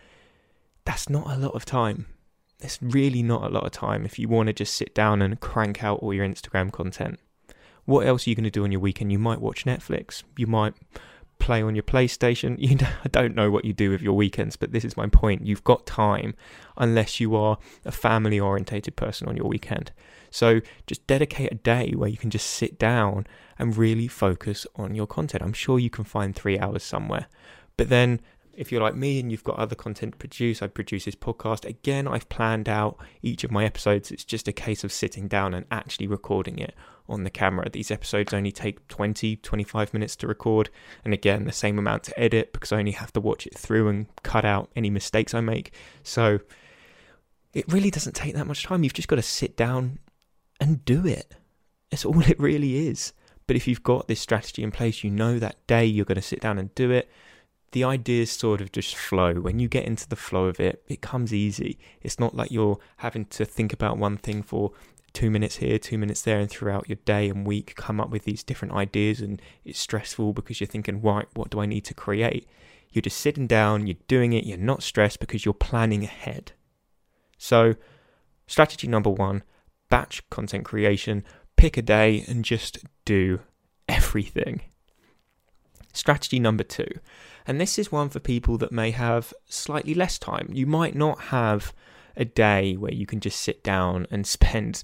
that's 0.83 1.09
not 1.09 1.27
a 1.27 1.39
lot 1.39 1.55
of 1.55 1.63
time 1.63 2.07
it's 2.59 2.79
really 2.81 3.21
not 3.21 3.43
a 3.43 3.49
lot 3.49 3.65
of 3.65 3.71
time 3.71 4.05
if 4.05 4.17
you 4.17 4.27
want 4.27 4.47
to 4.47 4.53
just 4.53 4.75
sit 4.75 4.95
down 4.95 5.21
and 5.21 5.39
crank 5.39 5.83
out 5.83 5.99
all 5.99 6.13
your 6.13 6.27
Instagram 6.27 6.71
content. 6.71 7.19
What 7.85 8.07
else 8.07 8.25
are 8.25 8.29
you 8.29 8.35
going 8.35 8.45
to 8.45 8.49
do 8.51 8.63
on 8.63 8.71
your 8.71 8.81
weekend? 8.81 9.11
You 9.11 9.19
might 9.19 9.41
watch 9.41 9.65
Netflix. 9.65 10.23
You 10.37 10.47
might 10.47 10.73
play 11.37 11.61
on 11.61 11.75
your 11.75 11.83
PlayStation. 11.83 12.57
You 12.65 12.75
know, 12.75 12.89
I 13.03 13.09
don't 13.09 13.35
know 13.35 13.51
what 13.51 13.65
you 13.65 13.73
do 13.73 13.91
with 13.91 14.01
your 14.01 14.13
weekends, 14.13 14.55
but 14.55 14.71
this 14.71 14.85
is 14.85 14.97
my 14.97 15.07
point. 15.07 15.45
You've 15.45 15.63
got 15.63 15.85
time 15.85 16.33
unless 16.77 17.19
you 17.19 17.35
are 17.35 17.57
a 17.83 17.91
family 17.91 18.39
orientated 18.39 18.95
person 18.95 19.27
on 19.27 19.37
your 19.37 19.45
weekend. 19.47 19.91
So 20.31 20.61
just 20.87 21.05
dedicate 21.05 21.51
a 21.51 21.55
day 21.55 21.91
where 21.91 22.09
you 22.09 22.17
can 22.17 22.29
just 22.29 22.47
sit 22.47 22.79
down 22.79 23.27
and 23.59 23.77
really 23.77 24.07
focus 24.07 24.65
on 24.75 24.95
your 24.95 25.07
content. 25.07 25.43
I'm 25.43 25.53
sure 25.53 25.77
you 25.77 25.89
can 25.89 26.03
find 26.03 26.35
three 26.35 26.57
hours 26.57 26.83
somewhere. 26.83 27.27
But 27.77 27.89
then 27.89 28.21
if 28.57 28.71
you're 28.71 28.81
like 28.81 28.95
me 28.95 29.19
and 29.19 29.31
you've 29.31 29.43
got 29.43 29.57
other 29.57 29.75
content 29.75 30.13
to 30.13 30.17
produce, 30.17 30.61
I 30.61 30.67
produce 30.67 31.05
this 31.05 31.15
podcast. 31.15 31.65
Again, 31.65 32.07
I've 32.07 32.29
planned 32.29 32.69
out 32.69 32.97
each 33.21 33.43
of 33.43 33.51
my 33.51 33.65
episodes. 33.65 34.11
It's 34.11 34.23
just 34.23 34.47
a 34.47 34.53
case 34.53 34.83
of 34.83 34.91
sitting 34.91 35.27
down 35.27 35.53
and 35.53 35.65
actually 35.71 36.07
recording 36.07 36.59
it 36.59 36.73
on 37.07 37.23
the 37.23 37.29
camera. 37.29 37.69
These 37.69 37.91
episodes 37.91 38.33
only 38.33 38.51
take 38.51 38.87
20, 38.87 39.37
25 39.37 39.93
minutes 39.93 40.15
to 40.17 40.27
record. 40.27 40.69
And 41.03 41.13
again, 41.13 41.45
the 41.45 41.51
same 41.51 41.77
amount 41.77 42.03
to 42.05 42.19
edit 42.19 42.53
because 42.53 42.71
I 42.71 42.79
only 42.79 42.91
have 42.91 43.13
to 43.13 43.19
watch 43.19 43.45
it 43.45 43.57
through 43.57 43.89
and 43.89 44.07
cut 44.23 44.45
out 44.45 44.71
any 44.75 44.89
mistakes 44.89 45.33
I 45.33 45.41
make. 45.41 45.73
So 46.03 46.39
it 47.53 47.71
really 47.71 47.91
doesn't 47.91 48.15
take 48.15 48.35
that 48.35 48.47
much 48.47 48.63
time. 48.63 48.83
You've 48.83 48.93
just 48.93 49.07
got 49.07 49.17
to 49.17 49.21
sit 49.21 49.55
down 49.55 49.99
and 50.59 50.83
do 50.85 51.05
it. 51.05 51.35
That's 51.91 52.05
all 52.05 52.21
it 52.21 52.39
really 52.39 52.87
is. 52.87 53.13
But 53.47 53.55
if 53.55 53.67
you've 53.67 53.83
got 53.83 54.07
this 54.07 54.19
strategy 54.19 54.63
in 54.63 54.71
place, 54.71 55.03
you 55.03 55.11
know 55.11 55.37
that 55.37 55.67
day 55.67 55.85
you're 55.85 56.05
going 56.05 56.15
to 56.15 56.21
sit 56.21 56.41
down 56.41 56.57
and 56.57 56.73
do 56.73 56.89
it 56.89 57.09
the 57.71 57.83
ideas 57.83 58.31
sort 58.31 58.61
of 58.61 58.71
just 58.71 58.95
flow. 58.95 59.35
When 59.35 59.59
you 59.59 59.67
get 59.67 59.85
into 59.85 60.07
the 60.07 60.15
flow 60.15 60.45
of 60.45 60.59
it, 60.59 60.83
it 60.87 61.01
comes 61.01 61.33
easy. 61.33 61.77
It's 62.01 62.19
not 62.19 62.35
like 62.35 62.51
you're 62.51 62.77
having 62.97 63.25
to 63.25 63.45
think 63.45 63.73
about 63.73 63.97
one 63.97 64.17
thing 64.17 64.43
for 64.43 64.71
two 65.13 65.31
minutes 65.31 65.57
here, 65.57 65.79
two 65.79 65.97
minutes 65.97 66.21
there, 66.21 66.39
and 66.39 66.49
throughout 66.49 66.87
your 66.87 66.97
day 67.05 67.29
and 67.29 67.45
week 67.45 67.75
come 67.75 67.99
up 67.99 68.09
with 68.09 68.23
these 68.23 68.43
different 68.43 68.73
ideas. 68.73 69.21
And 69.21 69.41
it's 69.63 69.79
stressful 69.79 70.33
because 70.33 70.59
you're 70.59 70.67
thinking, 70.67 71.01
right, 71.01 71.27
what 71.33 71.49
do 71.49 71.59
I 71.59 71.65
need 71.65 71.85
to 71.85 71.93
create? 71.93 72.47
You're 72.91 73.01
just 73.01 73.19
sitting 73.19 73.47
down, 73.47 73.87
you're 73.87 73.97
doing 74.07 74.33
it, 74.33 74.45
you're 74.45 74.57
not 74.57 74.83
stressed 74.83 75.19
because 75.19 75.43
you're 75.43 75.53
planning 75.53 76.03
ahead. 76.03 76.53
So, 77.37 77.75
strategy 78.47 78.87
number 78.87 79.09
one 79.09 79.43
batch 79.89 80.27
content 80.29 80.65
creation, 80.65 81.23
pick 81.57 81.77
a 81.77 81.81
day 81.81 82.23
and 82.27 82.45
just 82.45 82.79
do 83.05 83.39
everything. 83.87 84.61
Strategy 85.93 86.39
number 86.39 86.63
two 86.63 86.89
and 87.47 87.59
this 87.59 87.77
is 87.77 87.91
one 87.91 88.09
for 88.09 88.19
people 88.19 88.57
that 88.57 88.71
may 88.71 88.91
have 88.91 89.33
slightly 89.47 89.93
less 89.93 90.17
time. 90.17 90.49
You 90.51 90.65
might 90.65 90.95
not 90.95 91.19
have 91.25 91.73
a 92.17 92.25
day 92.25 92.75
where 92.75 92.93
you 92.93 93.05
can 93.05 93.19
just 93.19 93.39
sit 93.39 93.63
down 93.63 94.07
and 94.09 94.25
spend 94.27 94.83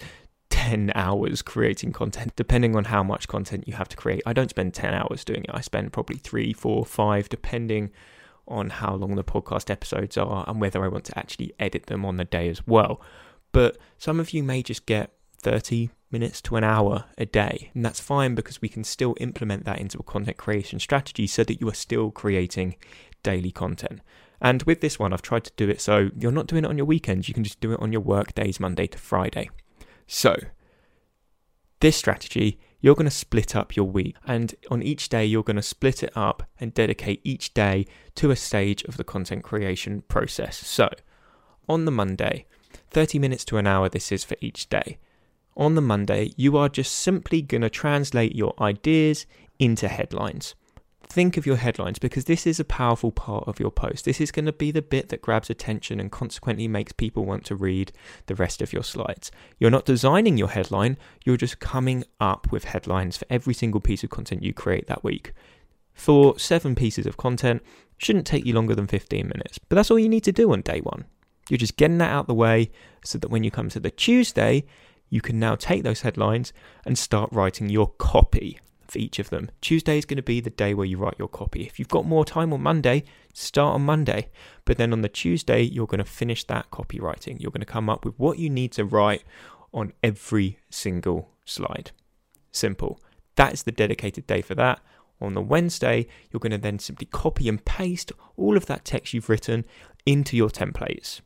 10 0.50 0.92
hours 0.96 1.42
creating 1.42 1.94
content, 1.94 2.36
depending 2.36 2.76
on 2.76 2.86
how 2.86 3.02
much 3.02 3.28
content 3.28 3.68
you 3.68 3.74
have 3.74 3.90
to 3.90 3.98
create. 3.98 4.22
I 4.26 4.34
don't 4.34 4.50
spend 4.50 4.74
10 4.74 4.94
hours 4.94 5.24
doing 5.24 5.44
it. 5.44 5.50
I 5.52 5.62
spend 5.62 5.94
probably 5.94 6.18
three, 6.18 6.54
four, 6.54 6.86
five, 6.86 7.30
depending 7.30 7.92
on 8.48 8.70
how 8.70 8.94
long 8.96 9.16
the 9.16 9.24
podcast 9.24 9.70
episodes 9.70 10.18
are 10.18 10.44
and 10.48 10.60
whether 10.60 10.84
I 10.84 10.90
want 10.90 11.06
to 11.06 11.18
actually 11.18 11.54
edit 11.58 11.86
them 11.88 12.06
on 12.06 12.18
the 12.18 12.26
day 12.26 12.50
as 12.50 12.68
well. 12.68 13.02
But 13.54 13.78
some 13.98 14.20
of 14.20 14.34
you 14.34 14.44
may 14.44 14.62
just 14.62 14.86
get 14.86 15.14
30 15.42 15.90
minutes 16.12 16.42
to 16.42 16.56
an 16.56 16.64
hour 16.64 17.06
a 17.18 17.26
day. 17.26 17.72
And 17.74 17.86
that's 17.86 18.00
fine 18.00 18.36
because 18.36 18.62
we 18.62 18.70
can 18.70 18.84
still 18.84 19.16
implement 19.20 19.66
that 19.66 19.80
into 19.80 20.00
a 20.00 20.04
content 20.04 20.38
creation 20.38 20.80
strategy 20.80 21.28
so 21.28 21.44
that 21.44 21.62
you 21.62 21.70
are 21.70 21.74
still 21.74 22.12
creating 22.12 22.76
daily 23.24 23.52
content. 23.52 24.02
And 24.42 24.64
with 24.64 24.82
this 24.82 24.98
one, 24.98 25.14
I've 25.14 25.22
tried 25.22 25.44
to 25.46 25.52
do 25.56 25.70
it 25.70 25.80
so 25.80 26.10
you're 26.18 26.32
not 26.32 26.48
doing 26.48 26.66
it 26.66 26.68
on 26.68 26.78
your 26.78 26.86
weekends, 26.86 27.28
you 27.28 27.34
can 27.34 27.44
just 27.44 27.62
do 27.62 27.74
it 27.74 27.80
on 27.80 27.92
your 27.92 28.02
work 28.02 28.34
days, 28.34 28.60
Monday 28.60 28.88
to 28.88 28.98
Friday. 28.98 29.50
So, 30.08 30.36
this 31.80 31.96
strategy, 31.96 32.60
you're 32.80 32.96
going 32.96 33.06
to 33.06 33.12
split 33.16 33.56
up 33.56 33.76
your 33.76 33.86
week, 33.86 34.16
and 34.26 34.56
on 34.72 34.82
each 34.82 35.10
day, 35.10 35.26
you're 35.26 35.44
going 35.44 35.56
to 35.56 35.62
split 35.62 36.02
it 36.02 36.12
up 36.16 36.44
and 36.60 36.74
dedicate 36.74 37.22
each 37.24 37.54
day 37.54 37.86
to 38.16 38.32
a 38.32 38.36
stage 38.36 38.84
of 38.84 38.98
the 38.98 39.04
content 39.04 39.44
creation 39.44 40.02
process. 40.08 40.58
So, 40.58 40.90
on 41.70 41.86
the 41.86 41.92
Monday, 41.92 42.46
30 42.90 43.20
minutes 43.20 43.46
to 43.46 43.58
an 43.58 43.68
hour, 43.68 43.90
this 43.90 44.12
is 44.12 44.24
for 44.24 44.36
each 44.42 44.70
day 44.70 44.98
on 45.56 45.76
the 45.76 45.82
Monday, 45.82 46.32
you 46.38 46.58
are 46.58 46.70
just 46.70 46.94
simply 46.94 47.42
going 47.42 47.62
to 47.62 47.70
translate 47.70 48.36
your 48.36 48.54
ideas 48.60 49.26
into 49.60 49.88
headlines. 49.88 50.56
Think 51.04 51.36
of 51.36 51.46
your 51.46 51.58
headlines 51.58 52.00
because 52.00 52.24
this 52.24 52.48
is 52.48 52.60
a 52.60 52.64
powerful 52.64 53.12
part 53.12 53.46
of 53.46 53.60
your 53.60 53.70
post. 53.70 54.06
This 54.06 54.22
is 54.22 54.32
going 54.32 54.46
to 54.46 54.54
be 54.54 54.72
the 54.72 54.82
bit 54.82 55.10
that 55.10 55.22
grabs 55.22 55.50
attention 55.50 56.00
and 56.00 56.10
consequently 56.10 56.70
makes 56.70 56.94
people 56.94 57.26
want 57.26 57.44
to 57.46 57.56
read 57.56 57.92
the 58.28 58.36
rest 58.36 58.62
of 58.62 58.72
your 58.72 58.84
slides. 58.84 59.30
You're 59.60 59.72
not 59.72 59.86
designing 59.86 60.38
your 60.38 60.48
headline, 60.48 60.98
you're 61.26 61.36
just 61.36 61.60
coming 61.60 62.06
up 62.22 62.50
with 62.50 62.64
headlines 62.64 63.18
for 63.18 63.26
every 63.30 63.54
single 63.54 63.82
piece 63.82 64.06
of 64.06 64.10
content 64.10 64.42
you 64.42 64.54
create 64.54 64.88
that 64.88 65.04
week. 65.04 65.34
For 65.94 66.40
seven 66.40 66.76
pieces 66.76 67.06
of 67.06 67.18
content, 67.18 67.62
shouldn't 67.98 68.26
take 68.26 68.46
you 68.46 68.54
longer 68.54 68.74
than 68.74 68.88
15 68.88 69.28
minutes, 69.28 69.58
but 69.58 69.76
that's 69.76 69.92
all 69.92 70.00
you 70.00 70.10
need 70.10 70.24
to 70.24 70.32
do 70.32 70.54
on 70.54 70.62
day 70.62 70.80
one. 70.80 71.04
You're 71.50 71.58
just 71.58 71.76
getting 71.76 71.98
that 71.98 72.12
out 72.12 72.28
the 72.28 72.34
way 72.34 72.72
so 73.04 73.18
that 73.18 73.30
when 73.30 73.44
you 73.44 73.52
come 73.52 73.68
to 73.70 73.80
the 73.82 73.92
Tuesday, 73.92 74.64
you 75.12 75.22
can 75.22 75.38
now 75.38 75.56
take 75.56 75.84
those 75.84 76.02
headlines 76.02 76.54
and 76.86 76.98
start 76.98 77.30
writing 77.32 77.70
your 77.70 77.92
copy 78.00 78.60
for 78.88 78.98
each 78.98 79.20
of 79.20 79.30
them. 79.30 79.52
Tuesday 79.62 79.98
is 79.98 80.06
going 80.06 80.18
to 80.18 80.24
be 80.24 80.40
the 80.40 80.50
day 80.50 80.74
where 80.74 80.86
you 80.86 80.98
write 80.98 81.20
your 81.20 81.28
copy. 81.28 81.66
If 81.66 81.78
you've 81.78 81.88
got 81.88 82.06
more 82.06 82.26
time 82.26 82.52
on 82.52 82.62
Monday, 82.62 83.04
start 83.34 83.76
on 83.76 83.82
Monday. 83.82 84.30
But 84.66 84.78
then 84.78 84.94
on 84.94 85.02
the 85.02 85.10
Tuesday, 85.10 85.62
you're 85.62 85.86
going 85.86 86.04
to 86.04 86.10
finish 86.10 86.46
that 86.46 86.72
copywriting. 86.72 87.40
You're 87.40 87.52
going 87.52 87.60
to 87.62 87.66
come 87.66 87.90
up 87.90 88.04
with 88.04 88.18
what 88.18 88.40
you 88.40 88.50
need 88.50 88.72
to 88.74 88.86
write 88.86 89.24
on 89.74 89.94
every 90.02 90.60
single 90.70 91.30
slide. 91.46 91.92
Simple. 92.52 93.00
That 93.36 93.54
is 93.54 93.64
the 93.64 93.72
dedicated 93.72 94.28
day 94.28 94.42
for 94.42 94.56
that. 94.56 94.80
On 95.20 95.34
the 95.34 95.42
Wednesday, 95.42 96.08
you're 96.32 96.40
going 96.40 96.52
to 96.52 96.58
then 96.58 96.80
simply 96.80 97.06
copy 97.06 97.48
and 97.48 97.64
paste 97.64 98.12
all 98.38 98.58
of 98.58 98.66
that 98.66 98.86
text 98.86 99.14
you've 99.14 99.30
written 99.30 99.66
into 100.06 100.36
your 100.36 100.50
templates. 100.50 101.22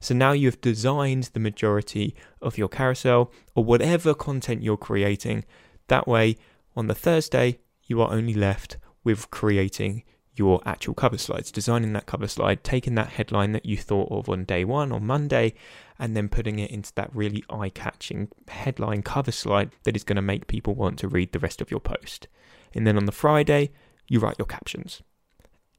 So 0.00 0.14
now 0.14 0.32
you've 0.32 0.60
designed 0.60 1.24
the 1.32 1.40
majority 1.40 2.14
of 2.40 2.58
your 2.58 2.68
carousel 2.68 3.32
or 3.54 3.64
whatever 3.64 4.14
content 4.14 4.62
you're 4.62 4.76
creating. 4.76 5.44
That 5.88 6.06
way, 6.06 6.36
on 6.76 6.86
the 6.86 6.94
Thursday, 6.94 7.58
you 7.84 8.00
are 8.00 8.12
only 8.12 8.34
left 8.34 8.76
with 9.02 9.30
creating 9.30 10.04
your 10.36 10.60
actual 10.64 10.94
cover 10.94 11.18
slides, 11.18 11.50
designing 11.50 11.92
that 11.92 12.06
cover 12.06 12.28
slide, 12.28 12.62
taking 12.62 12.94
that 12.94 13.10
headline 13.10 13.52
that 13.52 13.66
you 13.66 13.76
thought 13.76 14.10
of 14.12 14.28
on 14.28 14.44
day 14.44 14.64
one 14.64 14.92
on 14.92 15.04
Monday, 15.04 15.54
and 15.98 16.16
then 16.16 16.28
putting 16.28 16.60
it 16.60 16.70
into 16.70 16.92
that 16.94 17.10
really 17.12 17.42
eye 17.50 17.70
catching 17.70 18.28
headline 18.46 19.02
cover 19.02 19.32
slide 19.32 19.70
that 19.82 19.96
is 19.96 20.04
going 20.04 20.16
to 20.16 20.22
make 20.22 20.46
people 20.46 20.74
want 20.74 20.98
to 20.98 21.08
read 21.08 21.32
the 21.32 21.40
rest 21.40 21.60
of 21.60 21.70
your 21.70 21.80
post. 21.80 22.28
And 22.74 22.86
then 22.86 22.96
on 22.96 23.06
the 23.06 23.12
Friday, 23.12 23.70
you 24.06 24.20
write 24.20 24.38
your 24.38 24.46
captions 24.46 25.02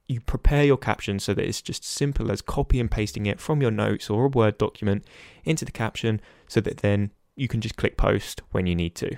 you 0.10 0.20
prepare 0.20 0.64
your 0.64 0.78
caption 0.78 1.20
so 1.20 1.34
that 1.34 1.46
it's 1.46 1.62
just 1.62 1.84
simple 1.84 2.32
as 2.32 2.42
copy 2.42 2.80
and 2.80 2.90
pasting 2.90 3.28
it 3.28 3.40
from 3.40 3.62
your 3.62 3.72
notes 3.72 4.10
or 4.10 4.26
a 4.26 4.30
Word 4.30 4.58
document 4.58 5.06
into 5.46 5.66
the 5.66 5.72
caption 5.72 6.20
so 6.48 6.60
that 6.62 6.78
then 6.78 7.12
you 7.36 7.48
can 7.48 7.62
just 7.62 7.78
click 7.78 7.96
post 7.96 8.42
when 8.52 8.66
you 8.66 8.76
need 8.76 8.96
to. 8.96 9.18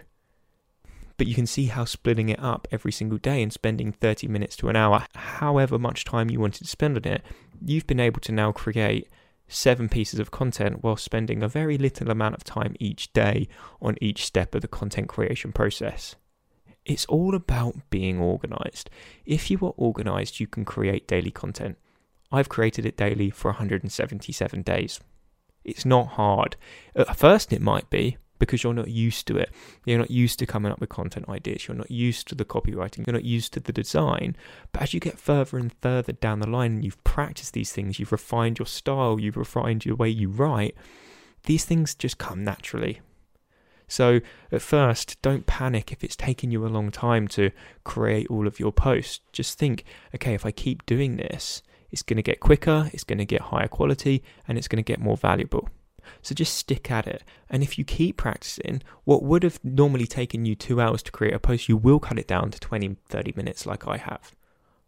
But 1.17 1.27
you 1.27 1.36
can 1.36 1.48
see 1.48 1.67
how 1.67 1.86
splitting 1.86 2.29
it 2.29 2.39
up 2.39 2.67
every 2.71 2.91
single 2.91 3.17
day 3.17 3.41
and 3.41 3.53
spending 3.53 3.91
30 3.91 4.27
minutes 4.27 4.55
to 4.57 4.69
an 4.69 4.75
hour, 4.75 5.05
however 5.15 5.79
much 5.79 6.03
time 6.03 6.29
you 6.29 6.39
wanted 6.39 6.63
to 6.63 6.69
spend 6.69 6.98
on 6.98 7.05
it, 7.05 7.24
you've 7.63 7.88
been 7.88 8.00
able 8.00 8.19
to 8.21 8.31
now 8.31 8.51
create 8.51 9.07
seven 9.48 9.88
pieces 9.88 10.19
of 10.19 10.31
content 10.31 10.83
while 10.83 10.98
spending 10.98 11.43
a 11.43 11.48
very 11.48 11.77
little 11.77 12.10
amount 12.10 12.36
of 12.36 12.43
time 12.43 12.75
each 12.79 13.13
day 13.13 13.48
on 13.81 13.95
each 14.01 14.25
step 14.25 14.55
of 14.55 14.62
the 14.62 14.67
content 14.67 15.07
creation 15.07 15.51
process. 15.51 16.15
It's 16.85 17.05
all 17.05 17.35
about 17.35 17.75
being 17.89 18.19
organized. 18.19 18.89
If 19.25 19.51
you 19.51 19.57
are 19.63 19.73
organized, 19.77 20.39
you 20.39 20.47
can 20.47 20.65
create 20.65 21.07
daily 21.07 21.31
content. 21.31 21.77
I've 22.31 22.50
created 22.50 22.85
it 22.85 22.97
daily 22.97 23.29
for 23.29 23.51
177 23.51 24.61
days. 24.63 25.00
It's 25.63 25.85
not 25.85 26.07
hard. 26.07 26.55
At 26.95 27.17
first, 27.17 27.53
it 27.53 27.61
might 27.61 27.89
be 27.89 28.17
because 28.39 28.63
you're 28.63 28.73
not 28.73 28.88
used 28.88 29.27
to 29.27 29.38
it. 29.38 29.51
You're 29.85 30.00
not 30.00 30.09
used 30.09 30.39
to 30.39 30.47
coming 30.47 30.71
up 30.71 30.79
with 30.79 30.89
content 30.89 31.29
ideas. 31.29 31.67
You're 31.67 31.77
not 31.77 31.91
used 31.91 32.27
to 32.29 32.35
the 32.35 32.45
copywriting. 32.45 33.05
You're 33.05 33.13
not 33.13 33.23
used 33.23 33.53
to 33.53 33.59
the 33.59 33.71
design. 33.71 34.35
But 34.71 34.81
as 34.81 34.93
you 34.95 35.00
get 35.00 35.19
further 35.19 35.59
and 35.59 35.71
further 35.81 36.13
down 36.13 36.39
the 36.39 36.50
line 36.50 36.71
and 36.71 36.83
you've 36.83 37.03
practiced 37.03 37.53
these 37.53 37.71
things, 37.71 38.00
you've 38.00 38.11
refined 38.11 38.57
your 38.57 38.65
style, 38.65 39.19
you've 39.19 39.38
refined 39.38 39.85
your 39.85 39.95
way 39.95 40.09
you 40.09 40.29
write, 40.29 40.75
these 41.43 41.65
things 41.65 41.93
just 41.93 42.17
come 42.17 42.43
naturally. 42.43 43.01
So 43.91 44.21
at 44.53 44.62
first, 44.62 45.21
don't 45.21 45.45
panic 45.45 45.91
if 45.91 46.01
it's 46.01 46.15
taking 46.15 46.50
you 46.50 46.65
a 46.65 46.69
long 46.69 46.91
time 46.91 47.27
to 47.29 47.51
create 47.83 48.27
all 48.29 48.48
of 48.48 48.57
your 48.57 48.71
posts. 48.71 49.19
Just 49.33 49.60
think, 49.60 49.83
okay, 50.15 50.33
if 50.33 50.45
I 50.45 50.51
keep 50.51 50.86
doing 50.86 51.17
this, 51.17 51.62
it's 51.91 52.01
going 52.01 52.15
to 52.15 52.24
get 52.24 52.39
quicker, 52.39 52.89
it's 52.93 53.03
going 53.03 53.19
to 53.19 53.25
get 53.25 53.41
higher 53.41 53.67
quality, 53.67 54.24
and 54.48 54.57
it's 54.57 54.69
going 54.69 54.81
to 54.81 54.91
get 54.93 55.01
more 55.01 55.17
valuable. 55.17 55.67
So 56.21 56.33
just 56.33 56.55
stick 56.55 56.89
at 56.89 57.05
it. 57.05 57.25
And 57.50 57.62
if 57.63 57.77
you 57.77 57.83
keep 57.83 58.15
practicing, 58.15 58.81
what 59.03 59.24
would 59.24 59.43
have 59.43 59.60
normally 59.62 60.07
taken 60.07 60.45
you 60.45 60.55
two 60.55 60.79
hours 60.79 61.03
to 61.03 61.12
create 61.12 61.33
a 61.33 61.39
post, 61.39 61.67
you 61.67 61.75
will 61.75 62.00
cut 62.00 62.17
it 62.17 62.27
down 62.27 62.50
to 62.51 62.60
20, 62.62 62.95
30 63.10 63.33
minutes 63.36 63.65
like 63.65 63.89
I 63.89 63.98
have. 63.98 64.31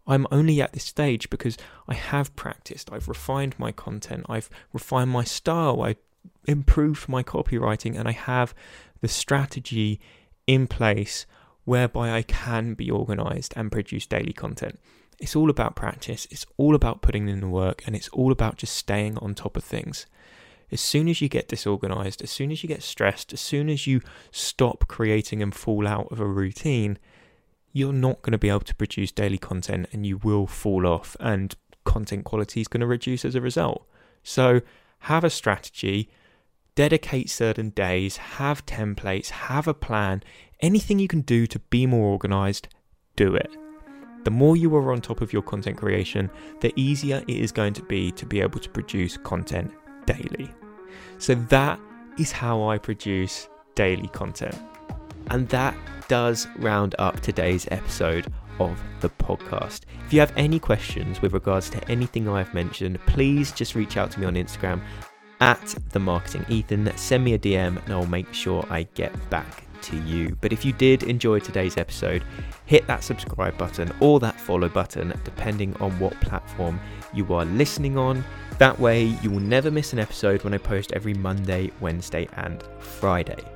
I'm 0.08 0.28
only 0.32 0.62
at 0.62 0.72
this 0.72 0.86
stage 0.86 1.30
because 1.30 1.58
I 1.90 1.94
have 1.96 2.34
practiced. 2.38 2.90
I've 2.90 3.10
refined 3.10 3.56
my 3.60 3.74
content. 3.74 4.26
I've 4.30 4.50
refined 4.72 5.12
my 5.12 5.26
style. 5.26 5.82
I 5.82 5.98
improved 6.48 7.08
my 7.08 7.24
copywriting 7.24 7.98
and 7.98 8.08
I 8.08 8.12
have 8.12 8.54
the 9.02 9.08
strategy 9.08 10.00
in 10.48 10.68
place 10.68 11.26
whereby 11.66 12.12
I 12.12 12.22
can 12.22 12.74
be 12.74 12.92
organized 12.92 13.54
and 13.56 13.72
produce 13.72 14.06
daily 14.06 14.34
content. 14.34 14.80
It's 15.20 15.36
all 15.36 15.50
about 15.50 15.76
practice, 15.76 16.28
it's 16.32 16.46
all 16.58 16.76
about 16.76 17.02
putting 17.02 17.30
in 17.30 17.40
the 17.40 17.48
work, 17.48 17.84
and 17.86 17.96
it's 17.96 18.10
all 18.10 18.32
about 18.32 18.58
just 18.58 18.76
staying 18.76 19.18
on 19.20 19.34
top 19.34 19.56
of 19.56 19.64
things. 19.64 20.06
As 20.72 20.82
soon 20.82 21.08
as 21.08 21.22
you 21.22 21.30
get 21.30 21.48
disorganized, 21.48 22.22
as 22.22 22.32
soon 22.32 22.52
as 22.52 22.64
you 22.64 22.68
get 22.68 22.84
stressed, 22.84 23.32
as 23.32 23.40
soon 23.40 23.70
as 23.70 23.86
you 23.86 24.02
stop 24.32 24.88
creating 24.88 25.42
and 25.42 25.54
fall 25.54 25.88
out 25.88 26.12
of 26.12 26.20
a 26.20 26.26
routine, 26.26 26.98
you're 27.72 27.94
not 27.94 28.22
going 28.22 28.32
to 28.32 28.38
be 28.38 28.50
able 28.50 28.62
to 28.62 28.76
produce 28.76 29.12
daily 29.12 29.38
content 29.38 29.88
and 29.94 30.06
you 30.06 30.18
will 30.18 30.48
fall 30.48 30.86
off, 30.86 31.16
and 31.20 31.56
content 31.86 32.26
quality 32.26 32.62
is 32.62 32.68
going 32.68 32.82
to 32.82 32.88
reduce 32.88 33.24
as 33.24 33.36
a 33.36 33.42
result. 33.42 33.86
So, 34.24 34.62
have 35.04 35.26
a 35.26 35.30
strategy, 35.30 36.10
dedicate 36.76 37.30
certain 37.30 37.72
days, 37.72 38.16
have 38.16 38.66
templates, 38.66 39.30
have 39.30 39.68
a 39.68 39.74
plan. 39.74 40.24
Anything 40.62 40.98
you 40.98 41.10
can 41.10 41.22
do 41.22 41.46
to 41.48 41.60
be 41.60 41.86
more 41.86 42.08
organized, 42.08 42.70
do 43.18 43.36
it. 43.36 43.52
The 44.24 44.32
more 44.32 44.56
you 44.56 44.74
are 44.78 44.94
on 44.94 45.02
top 45.02 45.20
of 45.20 45.34
your 45.34 45.42
content 45.42 45.78
creation, 45.78 46.30
the 46.62 46.72
easier 46.78 47.22
it 47.28 47.36
is 47.36 47.52
going 47.52 47.74
to 47.74 47.84
be 47.84 48.12
to 48.14 48.26
be 48.26 48.40
able 48.40 48.62
to 48.62 48.70
produce 48.70 49.18
content 49.18 49.74
daily. 50.06 50.50
So 51.18 51.36
that 51.36 51.82
is 52.18 52.32
how 52.32 52.70
I 52.70 52.78
produce 52.78 53.50
daily 53.76 54.08
content. 54.08 54.56
And 55.32 55.50
that 55.50 55.76
does 56.08 56.48
round 56.56 56.96
up 56.98 57.20
today's 57.20 57.68
episode 57.72 58.32
of 58.60 58.82
the 59.02 59.10
podcast. 59.10 59.82
If 60.06 60.14
you 60.14 60.20
have 60.20 60.34
any 60.36 60.60
questions 60.60 61.22
with 61.22 61.34
regards 61.34 61.70
to 61.72 61.92
anything 61.92 62.28
I've 62.28 62.54
mentioned, 62.54 63.00
please 63.06 63.52
just 63.52 63.76
reach 63.76 63.98
out 63.98 64.12
to 64.12 64.20
me 64.20 64.26
on 64.26 64.36
Instagram 64.36 64.82
at 65.42 65.76
the 65.90 66.00
marketing 66.00 66.46
Ethan. 66.50 66.96
Send 66.96 67.24
me 67.24 67.34
a 67.34 67.40
DM 67.40 67.84
and 67.84 67.94
I'll 67.94 68.06
make 68.06 68.34
sure 68.34 68.66
I 68.70 68.84
get 68.94 69.14
back 69.30 69.66
to 69.84 69.98
you. 70.04 70.38
But 70.42 70.54
if 70.54 70.66
you 70.66 70.74
did 70.74 71.04
enjoy 71.04 71.40
today's 71.40 71.78
episode, 71.78 72.24
hit 72.66 72.88
that 72.88 73.04
subscribe 73.04 73.58
button 73.58 73.92
or 74.00 74.20
that 74.22 74.40
follow 74.40 74.70
button, 74.70 75.14
depending 75.24 75.76
on 75.82 75.92
what 76.00 76.20
platform 76.22 76.80
you 77.14 77.32
are 77.34 77.46
listening 77.46 77.98
on. 77.98 78.24
That 78.58 78.80
way, 78.80 79.04
you 79.22 79.30
will 79.30 79.40
never 79.40 79.70
miss 79.70 79.94
an 79.94 80.00
episode 80.00 80.44
when 80.44 80.54
I 80.54 80.58
post 80.58 80.92
every 80.94 81.14
Monday, 81.14 81.72
Wednesday, 81.82 82.28
and 82.38 82.64
Friday. 82.80 83.53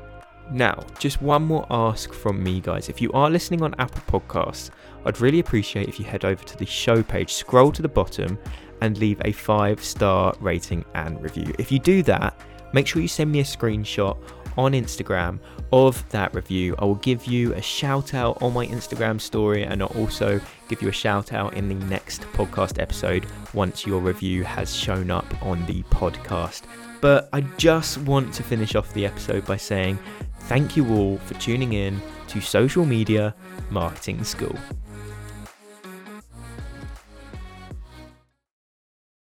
Now, 0.51 0.85
just 0.97 1.21
one 1.21 1.43
more 1.43 1.65
ask 1.69 2.13
from 2.13 2.41
me, 2.41 2.61
guys. 2.61 2.87
If 2.87 3.01
you 3.01 3.11
are 3.11 3.29
listening 3.29 3.61
on 3.61 3.75
Apple 3.79 4.19
Podcasts, 4.19 4.69
I'd 5.05 5.19
really 5.19 5.39
appreciate 5.39 5.89
if 5.89 5.99
you 5.99 6.05
head 6.05 6.23
over 6.23 6.43
to 6.43 6.57
the 6.57 6.65
show 6.65 7.03
page, 7.03 7.33
scroll 7.33 7.71
to 7.73 7.81
the 7.81 7.89
bottom, 7.89 8.37
and 8.81 8.97
leave 8.97 9.21
a 9.25 9.31
five 9.31 9.83
star 9.83 10.33
rating 10.39 10.85
and 10.95 11.21
review. 11.21 11.53
If 11.59 11.71
you 11.71 11.79
do 11.79 12.01
that, 12.03 12.39
make 12.73 12.87
sure 12.87 13.01
you 13.01 13.07
send 13.07 13.31
me 13.31 13.39
a 13.41 13.43
screenshot 13.43 14.17
on 14.57 14.71
Instagram 14.71 15.39
of 15.71 16.07
that 16.09 16.33
review. 16.33 16.75
I 16.79 16.85
will 16.85 16.95
give 16.95 17.25
you 17.25 17.53
a 17.53 17.61
shout 17.61 18.13
out 18.13 18.41
on 18.41 18.53
my 18.53 18.65
Instagram 18.65 19.21
story 19.21 19.63
and 19.63 19.81
I'll 19.81 19.89
also 19.89 20.41
give 20.67 20.81
you 20.81 20.89
a 20.89 20.93
shout 20.93 21.33
out 21.33 21.53
in 21.53 21.67
the 21.67 21.85
next 21.85 22.21
podcast 22.33 22.81
episode 22.81 23.25
once 23.53 23.85
your 23.85 23.99
review 23.99 24.43
has 24.43 24.75
shown 24.75 25.11
up 25.11 25.25
on 25.43 25.65
the 25.65 25.83
podcast. 25.83 26.63
But 27.01 27.29
I 27.33 27.41
just 27.57 27.99
want 27.99 28.33
to 28.35 28.43
finish 28.43 28.75
off 28.75 28.93
the 28.93 29.05
episode 29.05 29.45
by 29.45 29.57
saying 29.57 29.99
thank 30.41 30.75
you 30.75 30.89
all 30.93 31.17
for 31.17 31.33
tuning 31.35 31.73
in 31.73 32.01
to 32.29 32.41
Social 32.41 32.85
Media 32.85 33.35
Marketing 33.69 34.23
School. 34.23 34.55